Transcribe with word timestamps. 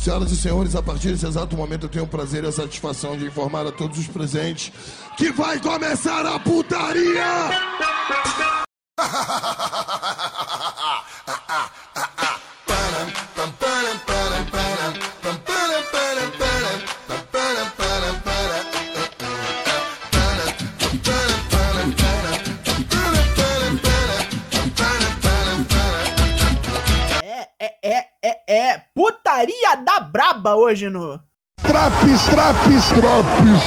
Senhoras 0.00 0.32
e 0.32 0.36
senhores, 0.36 0.74
a 0.74 0.82
partir 0.82 1.08
desse 1.10 1.26
exato 1.26 1.54
momento 1.54 1.84
eu 1.84 1.88
tenho 1.90 2.06
o 2.06 2.08
prazer 2.08 2.42
e 2.42 2.46
a 2.46 2.52
satisfação 2.52 3.18
de 3.18 3.26
informar 3.26 3.66
a 3.66 3.70
todos 3.70 3.98
os 3.98 4.06
presentes 4.06 4.72
que 5.14 5.30
vai 5.30 5.60
começar 5.60 6.24
a 6.24 6.38
putaria! 6.38 7.50
É, 27.22 27.48
é, 27.60 27.78
é, 27.82 28.06
é, 28.22 28.54
é 28.56 28.79
putaria 29.40 29.74
da 29.76 30.00
braba 30.00 30.54
hoje 30.54 30.90
no. 30.90 31.18
Traps, 31.62 32.24
traps, 32.30 32.88
traps! 32.88 33.62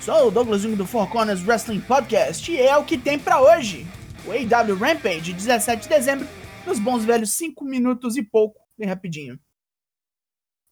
Sou 0.00 0.28
o 0.28 0.30
Douglas 0.30 0.62
Jung 0.62 0.76
do 0.76 0.86
Four 0.86 1.10
Corners 1.10 1.44
Wrestling 1.46 1.80
Podcast 1.80 2.50
e 2.50 2.60
é 2.60 2.76
o 2.76 2.84
que 2.84 2.96
tem 2.96 3.18
pra 3.18 3.40
hoje. 3.40 3.86
O 4.24 4.30
AW 4.30 4.76
Rampage, 4.76 5.32
17 5.32 5.82
de 5.82 5.88
dezembro, 5.88 6.28
nos 6.66 6.78
bons 6.78 7.04
velhos 7.04 7.32
5 7.32 7.64
minutos 7.64 8.16
e 8.16 8.22
pouco, 8.22 8.60
bem 8.78 8.88
rapidinho. 8.88 9.38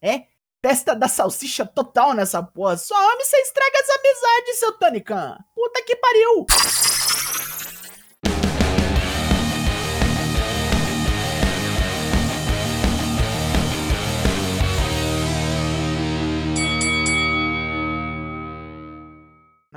É, 0.01 0.23
testa 0.61 0.95
da 0.95 1.07
salsicha 1.07 1.65
total 1.65 2.13
nessa 2.13 2.41
porra. 2.41 2.77
Só 2.77 2.95
homem 2.95 3.25
você 3.25 3.37
estraga 3.41 3.79
as 3.79 3.89
amizades, 3.89 4.59
seu 4.59 4.71
Tony 4.73 5.01
Khan. 5.01 5.37
Puta 5.55 5.83
que 5.83 5.95
pariu. 5.95 6.45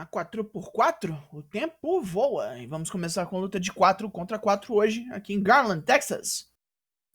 Na 0.03 0.07
4x4, 0.07 1.17
o 1.33 1.45
tempo 1.45 2.03
voa. 2.03 2.59
E 2.59 2.67
vamos 2.67 2.91
começar 2.91 3.25
com 3.27 3.37
a 3.37 3.41
luta 3.41 3.61
de 3.61 3.71
4 3.71 4.11
contra 4.11 4.37
4 4.37 4.75
hoje, 4.75 5.07
aqui 5.13 5.33
em 5.33 5.41
Garland, 5.41 5.85
Texas. 5.85 6.51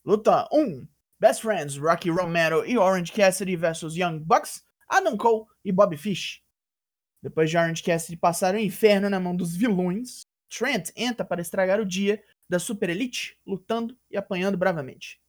Luta 0.06 0.48
1. 0.54 0.88
Best 1.20 1.42
Friends, 1.42 1.76
Rocky 1.76 2.10
Romero 2.10 2.66
e 2.66 2.78
Orange 2.78 3.12
Cassidy 3.12 3.58
versus 3.58 3.98
Young 3.98 4.20
Bucks, 4.20 4.64
Adam 4.88 5.18
Cole 5.18 5.48
e 5.66 5.72
Bobby 5.74 5.98
Fish. 5.98 6.42
Depois 7.22 7.50
de 7.50 7.58
Orange 7.58 7.84
Cassidy 7.84 8.16
passar 8.16 8.56
o 8.56 8.58
inferno 8.58 9.10
na 9.10 9.20
mão 9.20 9.36
dos 9.36 9.54
vilões, 9.54 10.22
Trent 10.50 10.92
entra 10.96 11.26
para 11.26 11.42
estragar 11.42 11.82
o 11.82 11.86
dia 11.86 12.24
da 12.50 12.58
Super 12.58 12.90
Elite, 12.90 13.38
lutando 13.46 13.98
e 14.10 14.16
apanhando 14.16 14.58
bravamente. 14.58 15.20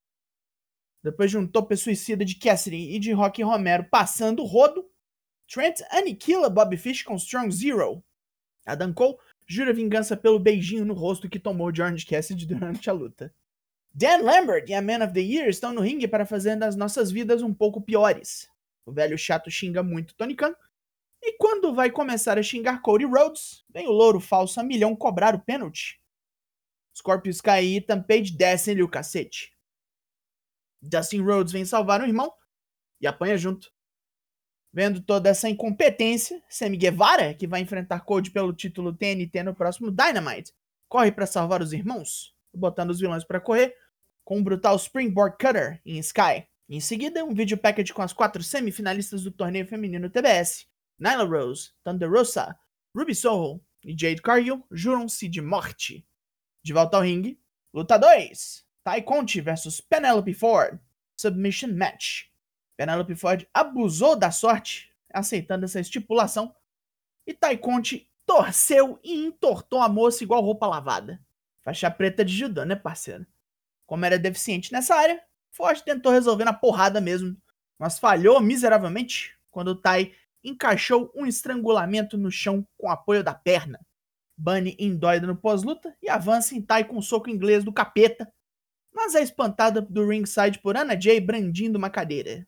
Depois 1.02 1.28
de 1.28 1.36
um 1.36 1.44
tope 1.44 1.76
suicida 1.76 2.24
de 2.24 2.36
Cassidy 2.36 2.94
e 2.94 3.00
de 3.00 3.10
Rocky 3.10 3.42
Romero 3.42 3.88
passando 3.90 4.44
o 4.44 4.46
rodo, 4.46 4.88
Trent 5.48 5.80
aniquila 5.90 6.50
Bobby 6.50 6.76
Fish 6.76 7.02
com 7.02 7.16
Strong 7.16 7.50
Zero. 7.50 8.04
Adam 8.66 8.92
Cole 8.92 9.16
jura 9.46 9.72
vingança 9.72 10.14
pelo 10.14 10.38
beijinho 10.38 10.84
no 10.84 10.92
rosto 10.92 11.28
que 11.28 11.38
tomou 11.38 11.72
de 11.72 11.80
Orange 11.80 12.04
Cassidy 12.04 12.44
durante 12.46 12.90
a 12.90 12.92
luta. 12.92 13.34
Dan 13.94 14.18
Lambert 14.18 14.68
e 14.68 14.74
a 14.74 14.82
Man 14.82 15.02
of 15.02 15.14
the 15.14 15.20
Year 15.20 15.48
estão 15.48 15.72
no 15.72 15.80
ringue 15.80 16.06
para 16.06 16.26
fazer 16.26 16.56
das 16.56 16.76
nossas 16.76 17.10
vidas 17.10 17.42
um 17.42 17.54
pouco 17.54 17.80
piores. 17.80 18.48
O 18.84 18.92
velho 18.92 19.16
chato 19.16 19.50
xinga 19.50 19.82
muito 19.82 20.14
Tony 20.14 20.36
Khan. 20.36 20.54
E 21.22 21.36
quando 21.38 21.74
vai 21.74 21.90
começar 21.90 22.38
a 22.38 22.42
xingar 22.42 22.80
Cody 22.82 23.06
Rhodes, 23.06 23.64
vem 23.70 23.88
o 23.88 23.90
louro 23.90 24.20
falso 24.20 24.60
a 24.60 24.62
milhão 24.62 24.94
cobrar 24.94 25.34
o 25.34 25.40
pênalti. 25.40 26.00
Scorpio 26.94 27.30
Sky 27.30 27.62
e 27.62 27.76
Ethan 27.78 28.02
Page 28.02 28.36
descem-lhe 28.36 28.82
o 28.82 28.88
cacete. 28.88 29.52
Dustin 30.80 31.22
Rhodes 31.22 31.52
vem 31.52 31.64
salvar 31.64 32.02
o 32.02 32.06
irmão 32.06 32.32
e 33.00 33.06
apanha 33.06 33.36
junto. 33.36 33.72
Vendo 34.72 35.00
toda 35.00 35.30
essa 35.30 35.48
incompetência, 35.48 36.42
Sammy 36.48 36.76
Guevara, 36.76 37.34
que 37.34 37.46
vai 37.46 37.60
enfrentar 37.60 38.00
Cody 38.00 38.30
pelo 38.30 38.52
título 38.52 38.92
TNT 38.92 39.42
no 39.42 39.54
próximo 39.54 39.90
Dynamite, 39.90 40.52
corre 40.88 41.10
para 41.10 41.26
salvar 41.26 41.62
os 41.62 41.72
irmãos, 41.72 42.34
botando 42.54 42.90
os 42.90 43.00
vilões 43.00 43.24
para 43.24 43.40
correr 43.40 43.74
com 44.24 44.38
um 44.38 44.42
brutal 44.42 44.76
Springboard 44.76 45.36
Cutter 45.38 45.80
em 45.86 45.98
Sky. 45.98 46.46
Em 46.68 46.80
seguida, 46.80 47.24
um 47.24 47.32
vídeo 47.32 47.56
package 47.56 47.94
com 47.94 48.02
as 48.02 48.12
quatro 48.12 48.42
semifinalistas 48.42 49.22
do 49.22 49.30
torneio 49.30 49.66
feminino 49.66 50.10
TBS, 50.10 50.66
Nyla 50.98 51.24
Rose, 51.24 51.70
Thunder 51.82 52.10
Rosa, 52.10 52.54
Ruby 52.94 53.14
Soho 53.14 53.64
e 53.82 53.96
Jade 53.98 54.20
Cargill 54.20 54.62
juram-se 54.70 55.28
de 55.28 55.40
morte. 55.40 56.06
De 56.62 56.74
volta 56.74 56.98
ao 56.98 57.02
ringue, 57.02 57.40
luta 57.72 57.96
2, 57.96 58.66
Ty 58.84 59.02
Conti 59.02 59.40
versus 59.40 59.80
Penelope 59.80 60.34
Ford, 60.34 60.78
Submission 61.16 61.72
Match. 61.72 62.24
Penelope 62.78 63.16
Ford 63.16 63.44
abusou 63.52 64.14
da 64.14 64.30
sorte, 64.30 64.94
aceitando 65.12 65.64
essa 65.64 65.80
estipulação, 65.80 66.54
e 67.26 67.34
Ty 67.34 67.58
Conti 67.58 68.08
torceu 68.24 69.00
e 69.02 69.14
entortou 69.16 69.82
a 69.82 69.88
moça 69.88 70.22
igual 70.22 70.40
roupa 70.40 70.64
lavada. 70.64 71.20
Faixa 71.64 71.90
preta 71.90 72.24
de 72.24 72.32
judô, 72.32 72.64
né, 72.64 72.76
parceiro? 72.76 73.26
Como 73.84 74.04
era 74.04 74.16
deficiente 74.16 74.72
nessa 74.72 74.94
área, 74.94 75.20
Ford 75.50 75.80
tentou 75.80 76.12
resolver 76.12 76.44
na 76.44 76.52
porrada 76.52 77.00
mesmo, 77.00 77.36
mas 77.76 77.98
falhou 77.98 78.40
miseravelmente 78.40 79.36
quando 79.50 79.74
Ty 79.74 80.14
encaixou 80.44 81.12
um 81.16 81.26
estrangulamento 81.26 82.16
no 82.16 82.30
chão 82.30 82.64
com 82.76 82.88
apoio 82.88 83.24
da 83.24 83.34
perna. 83.34 83.80
Bunny 84.36 84.76
indóida 84.78 85.26
no 85.26 85.36
pós-luta 85.36 85.96
e 86.00 86.08
avança 86.08 86.54
em 86.54 86.62
Ty 86.62 86.84
com 86.84 86.98
um 86.98 87.02
soco 87.02 87.28
inglês 87.28 87.64
do 87.64 87.72
capeta, 87.72 88.32
mas 88.94 89.16
é 89.16 89.20
espantada 89.20 89.80
do 89.80 90.08
ringside 90.08 90.60
por 90.60 90.76
Anna 90.76 90.98
Jay 90.98 91.18
brandindo 91.18 91.76
uma 91.76 91.90
cadeira. 91.90 92.46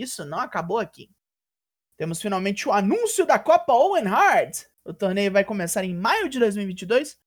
Isso 0.00 0.24
não 0.24 0.38
acabou 0.38 0.78
aqui. 0.78 1.10
Temos 1.96 2.20
finalmente 2.20 2.68
o 2.68 2.72
anúncio 2.72 3.24
da 3.24 3.38
Copa 3.38 3.72
Owen 3.72 4.06
Hart. 4.06 4.64
O 4.84 4.92
torneio 4.92 5.32
vai 5.32 5.44
começar 5.44 5.84
em 5.84 5.94
maio 5.94 6.28
de 6.28 6.38
2022 6.38 7.18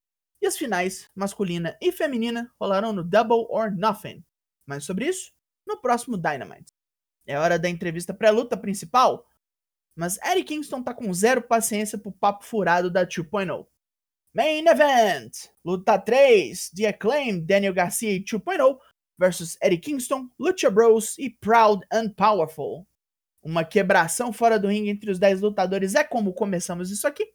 e 0.41 0.47
as 0.47 0.57
finais, 0.57 1.09
masculina 1.13 1.77
e 1.81 1.91
feminina, 1.91 2.51
rolarão 2.59 2.93
no 2.93 3.03
Double 3.03 3.45
or 3.49 3.71
Nothing. 3.75 4.23
Mas 4.65 4.85
sobre 4.85 5.07
isso, 5.07 5.31
no 5.67 5.77
próximo 5.81 6.17
Dynamite. 6.17 6.73
É 7.25 7.37
hora 7.37 7.59
da 7.59 7.69
entrevista 7.69 8.13
pré-luta 8.13 8.55
principal, 8.55 9.27
mas 9.95 10.17
Eddie 10.23 10.43
Kingston 10.43 10.81
tá 10.81 10.93
com 10.93 11.13
zero 11.13 11.41
paciência 11.41 11.97
pro 11.97 12.11
papo 12.11 12.45
furado 12.45 12.89
da 12.89 13.05
2.0. 13.05 13.67
Main 14.33 14.65
Event! 14.67 15.49
Luta 15.65 15.99
3, 15.99 16.69
The 16.69 16.87
Acclaim, 16.87 17.43
Daniel 17.43 17.73
Garcia 17.73 18.11
e 18.11 18.23
2.0 18.23 18.79
versus 19.19 19.57
Eddie 19.61 19.77
Kingston, 19.77 20.29
Lucha 20.39 20.69
Bros 20.69 21.17
e 21.17 21.29
Proud 21.29 21.85
and 21.91 22.13
Powerful. 22.13 22.87
Uma 23.43 23.65
quebração 23.65 24.31
fora 24.31 24.57
do 24.57 24.69
ringue 24.69 24.89
entre 24.89 25.11
os 25.11 25.19
10 25.19 25.41
lutadores 25.41 25.93
é 25.93 26.03
como 26.03 26.33
começamos 26.33 26.89
isso 26.89 27.05
aqui, 27.05 27.29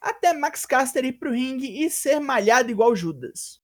até 0.00 0.32
Max 0.32 0.64
Caster 0.64 1.04
ir 1.04 1.14
pro 1.14 1.32
ringue 1.32 1.84
e 1.84 1.90
ser 1.90 2.20
malhado 2.20 2.70
igual 2.70 2.94
Judas. 2.94 3.60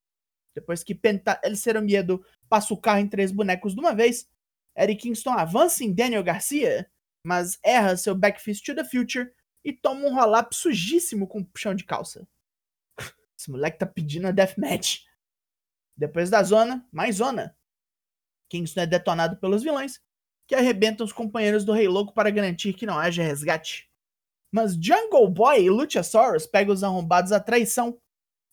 Depois 0.55 0.83
que 0.83 0.95
Penta 0.95 1.41
El 1.43 1.83
Miedo 1.83 2.25
passa 2.49 2.75
o 2.75 2.81
carro 2.81 2.99
em 2.99 3.09
três 3.09 3.31
bonecos 3.31 3.75
de 3.75 3.81
uma 3.81 3.95
vez, 3.95 4.29
Eddie 4.77 4.97
Kingston 4.97 5.31
avança 5.31 5.85
em 5.85 5.93
Daniel 5.93 6.25
Garcia, 6.25 6.91
mas 7.25 7.59
erra 7.63 7.97
seu 7.97 8.15
backfist 8.15 8.65
to 8.65 8.75
the 8.75 8.85
future 8.85 9.31
e 9.65 9.73
toma 9.73 10.07
um 10.07 10.15
roll-up 10.15 10.55
sujíssimo 10.55 11.27
com 11.29 11.39
um 11.39 11.45
puxão 11.45 11.75
de 11.75 11.85
calça. 11.85 12.27
Esse 13.39 13.51
moleque 13.51 13.79
tá 13.79 13.87
pedindo 13.87 14.27
a 14.27 14.33
deathmatch. 14.33 15.05
Depois 15.97 16.31
da 16.31 16.43
zona, 16.43 16.87
mais 16.93 17.17
zona. 17.17 17.57
Kingston 18.49 18.81
é 18.81 18.87
detonado 18.87 19.37
pelos 19.37 19.63
vilões, 19.63 20.01
que 20.47 20.55
arrebentam 20.55 21.05
os 21.07 21.13
companheiros 21.13 21.65
do 21.65 21.73
Rei 21.73 21.89
Louco 21.89 22.13
para 22.13 22.31
garantir 22.31 22.75
que 22.75 22.87
não 22.87 22.99
haja 22.99 23.23
resgate. 23.23 23.91
Mas 24.51 24.75
Jungle 24.75 25.31
Boy 25.31 25.65
e 25.65 25.71
Luchasaurus 25.71 26.47
pegam 26.47 26.75
os 26.75 26.85
arrombados 26.85 27.33
à 27.33 27.41
traição 27.41 27.99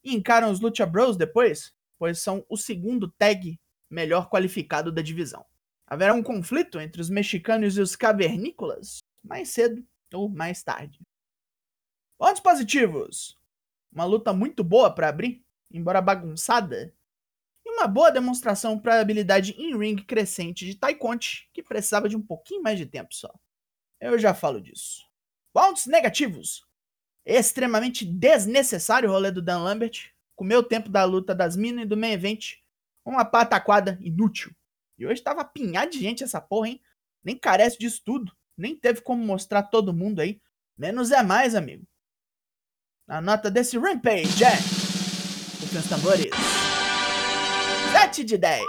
e 0.04 0.16
encaram 0.16 0.50
os 0.50 0.62
Lucha 0.62 0.86
Bros 0.86 1.18
depois, 1.18 1.74
pois 1.98 2.20
são 2.20 2.46
o 2.48 2.56
segundo 2.56 3.12
tag 3.12 3.60
melhor 3.90 4.30
qualificado 4.30 4.92
da 4.92 5.02
divisão. 5.02 5.46
Haverá 5.86 6.14
um 6.14 6.24
conflito 6.24 6.80
entre 6.80 7.02
os 7.02 7.10
mexicanos 7.10 7.76
e 7.76 7.82
os 7.82 7.96
cavernícolas 7.96 9.00
mais 9.24 9.50
cedo 9.50 9.86
ou 10.14 10.30
mais 10.30 10.64
tarde. 10.64 11.00
Pontos 12.18 12.40
positivos: 12.40 13.38
uma 13.92 14.06
luta 14.06 14.32
muito 14.32 14.64
boa 14.64 14.94
para 14.94 15.10
abrir, 15.10 15.44
embora 15.72 16.02
bagunçada, 16.02 16.94
uma 17.80 17.88
boa 17.88 18.12
demonstração 18.12 18.78
para 18.78 18.96
a 18.96 19.00
habilidade 19.00 19.56
in-ring 19.58 19.96
crescente 19.96 20.66
de 20.66 20.96
Conti, 20.96 21.50
que 21.54 21.64
precisava 21.64 22.10
de 22.10 22.18
um 22.18 22.22
pouquinho 22.22 22.62
mais 22.62 22.78
de 22.78 22.86
tempo 22.86 23.14
só. 23.14 23.34
Eu 24.00 24.20
já 24.20 24.34
falo 24.34 24.62
disso. 24.62 25.04
Pontos 25.54 25.86
negativos. 25.86 26.66
Extremamente 27.26 28.06
desnecessário 28.06 29.10
o 29.10 29.12
rolê 29.12 29.32
do 29.32 29.42
Dan 29.42 29.60
Lambert. 29.60 30.12
Comeu 30.36 30.60
o 30.60 30.64
tempo 30.64 30.90
da 30.90 31.04
luta 31.06 31.34
das 31.34 31.56
minas 31.56 31.86
e 31.86 31.88
do 31.88 31.98
main 31.98 32.12
event. 32.12 32.56
Uma 33.06 33.26
pataquada 33.26 33.98
inútil. 34.02 34.54
E 34.98 35.06
hoje 35.06 35.22
tava 35.22 35.42
apinhado 35.42 35.92
de 35.92 36.00
gente 36.00 36.24
essa 36.24 36.42
porra, 36.42 36.70
hein? 36.70 36.82
Nem 37.24 37.38
carece 37.38 37.78
disso 37.78 38.02
tudo. 38.06 38.36
Nem 38.58 38.76
teve 38.76 39.02
como 39.02 39.24
mostrar 39.24 39.64
todo 39.64 39.94
mundo 39.94 40.20
aí. 40.20 40.42
Menos 40.78 41.12
é 41.12 41.24
mais, 41.24 41.56
amigo. 41.56 41.86
A 43.08 43.22
nota 43.22 43.50
desse 43.50 43.78
Rampage 43.78 44.44
é. 44.44 44.54
Os 45.64 45.90
tambores. 45.90 46.69
7 47.92 48.24
de 48.24 48.38
10. 48.38 48.64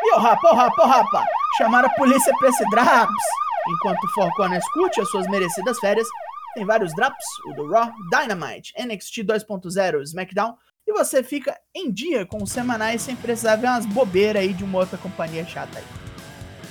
Porra, 0.00 0.36
porra, 0.40 0.70
porra, 0.74 1.10
pá. 1.10 1.26
Chamar 1.58 1.84
a 1.84 1.90
polícia 1.90 2.32
pra 2.38 2.48
esse 2.48 2.64
Draps. 2.70 3.24
Enquanto 3.68 4.02
o 4.04 4.08
Four 4.08 4.34
Corners 4.34 4.64
curte 4.72 5.00
as 5.00 5.10
suas 5.10 5.26
merecidas 5.28 5.78
férias, 5.78 6.08
tem 6.54 6.64
vários 6.64 6.94
drops, 6.94 7.24
o 7.46 7.52
do 7.52 7.70
Raw, 7.70 7.90
Dynamite, 8.10 8.72
NXT 8.78 9.18
2.0, 9.18 10.02
SmackDown, 10.02 10.56
e 10.86 10.92
você 10.92 11.22
fica 11.22 11.56
em 11.74 11.90
dia 11.90 12.26
com 12.26 12.42
os 12.42 12.50
semanais 12.50 13.02
sem 13.02 13.14
precisar 13.14 13.56
ver 13.56 13.68
umas 13.68 13.86
bobeiras 13.86 14.42
aí 14.42 14.52
de 14.52 14.64
uma 14.64 14.78
outra 14.78 14.98
companhia 14.98 15.44
chata 15.46 15.78
aí. 15.78 15.84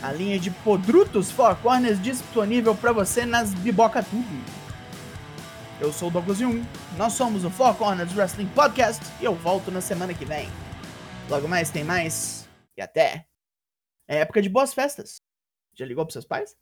A 0.02 0.12
linha 0.12 0.40
de 0.40 0.52
podrutos 0.52 1.32
Four 1.32 1.56
Corners 1.58 2.02
disponível 2.02 2.76
para 2.76 2.92
você 2.92 3.26
nas 3.26 3.54
Biboca 3.54 4.04
Tudo. 4.04 4.61
Eu 5.82 5.92
sou 5.92 6.10
o 6.10 6.12
Douglas 6.12 6.38
Jung, 6.38 6.64
nós 6.96 7.14
somos 7.14 7.44
o 7.44 7.50
Four 7.50 7.76
Corners 7.76 8.16
Wrestling 8.16 8.46
Podcast 8.50 9.04
e 9.20 9.26
eu 9.26 9.34
volto 9.34 9.72
na 9.72 9.82
semana 9.82 10.14
que 10.14 10.24
vem. 10.24 10.48
Logo 11.28 11.48
mais 11.48 11.72
tem 11.72 11.84
mais 11.84 12.48
e 12.78 12.82
até. 12.84 13.26
É 14.08 14.20
época 14.20 14.44
de 14.44 14.48
boas 14.48 14.76
festas. 14.76 15.24
Já 15.74 15.84
ligou 15.84 16.06
pros 16.06 16.14
seus 16.14 16.26
pais? 16.26 16.56